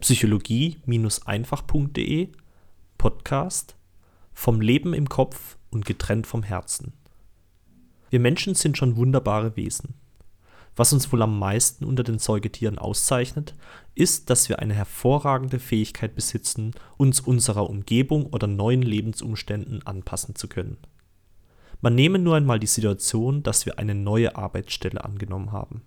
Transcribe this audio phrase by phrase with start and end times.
[0.00, 2.28] psychologie-einfach.de
[2.98, 3.76] Podcast
[4.32, 6.92] Vom Leben im Kopf und getrennt vom Herzen.
[8.08, 9.94] Wir Menschen sind schon wunderbare Wesen.
[10.76, 13.56] Was uns wohl am meisten unter den Säugetieren auszeichnet,
[13.96, 20.46] ist, dass wir eine hervorragende Fähigkeit besitzen, uns unserer Umgebung oder neuen Lebensumständen anpassen zu
[20.46, 20.76] können.
[21.80, 25.82] Man nehme nur einmal die Situation, dass wir eine neue Arbeitsstelle angenommen haben.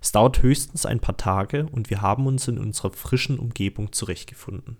[0.00, 4.76] Es dauert höchstens ein paar Tage und wir haben uns in unserer frischen Umgebung zurechtgefunden.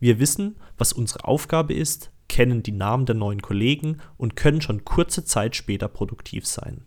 [0.00, 4.84] Wir wissen, was unsere Aufgabe ist, kennen die Namen der neuen Kollegen und können schon
[4.84, 6.82] kurze Zeit später produktiv sein.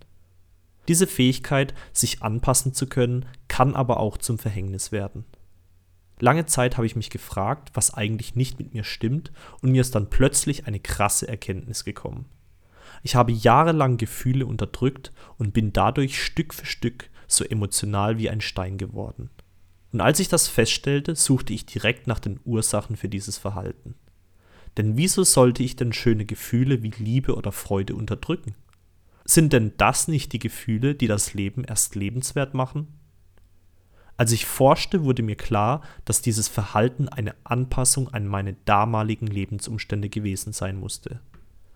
[0.87, 5.25] Diese Fähigkeit, sich anpassen zu können, kann aber auch zum Verhängnis werden.
[6.19, 9.31] Lange Zeit habe ich mich gefragt, was eigentlich nicht mit mir stimmt,
[9.61, 12.25] und mir ist dann plötzlich eine krasse Erkenntnis gekommen.
[13.03, 18.41] Ich habe jahrelang Gefühle unterdrückt und bin dadurch Stück für Stück so emotional wie ein
[18.41, 19.29] Stein geworden.
[19.91, 23.95] Und als ich das feststellte, suchte ich direkt nach den Ursachen für dieses Verhalten.
[24.77, 28.55] Denn wieso sollte ich denn schöne Gefühle wie Liebe oder Freude unterdrücken?
[29.25, 32.87] Sind denn das nicht die Gefühle, die das Leben erst lebenswert machen?
[34.17, 40.09] Als ich forschte, wurde mir klar, dass dieses Verhalten eine Anpassung an meine damaligen Lebensumstände
[40.09, 41.21] gewesen sein musste.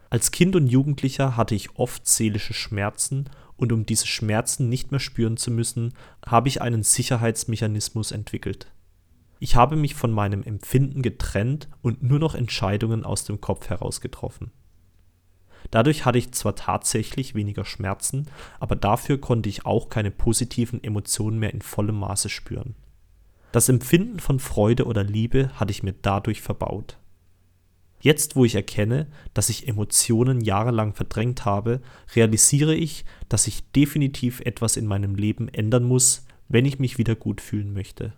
[0.09, 4.99] Als Kind und Jugendlicher hatte ich oft seelische Schmerzen und um diese Schmerzen nicht mehr
[4.99, 5.93] spüren zu müssen,
[6.25, 8.67] habe ich einen Sicherheitsmechanismus entwickelt.
[9.39, 13.99] Ich habe mich von meinem Empfinden getrennt und nur noch Entscheidungen aus dem Kopf heraus
[13.99, 14.51] getroffen.
[15.71, 18.27] Dadurch hatte ich zwar tatsächlich weniger Schmerzen,
[18.59, 22.75] aber dafür konnte ich auch keine positiven Emotionen mehr in vollem Maße spüren.
[23.51, 26.97] Das Empfinden von Freude oder Liebe hatte ich mir dadurch verbaut.
[28.03, 31.79] Jetzt, wo ich erkenne, dass ich Emotionen jahrelang verdrängt habe,
[32.17, 37.15] realisiere ich, dass ich definitiv etwas in meinem Leben ändern muss, wenn ich mich wieder
[37.15, 38.11] gut fühlen möchte.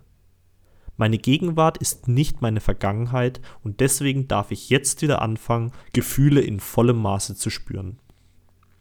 [0.96, 6.58] Meine Gegenwart ist nicht meine Vergangenheit und deswegen darf ich jetzt wieder anfangen, Gefühle in
[6.58, 8.00] vollem Maße zu spüren.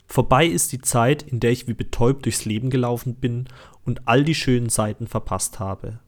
[0.08, 3.46] Vorbei ist die Zeit, in der ich wie betäubt durchs Leben gelaufen bin
[3.86, 6.00] und all die schönen Seiten verpasst habe.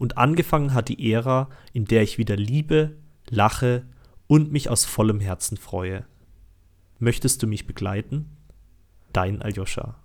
[0.00, 2.96] Und angefangen hat die Ära, in der ich wieder liebe,
[3.30, 3.84] lache
[4.26, 6.06] und mich aus vollem Herzen freue.
[6.98, 8.36] Möchtest du mich begleiten?
[9.12, 9.96] Dein Aljoscha.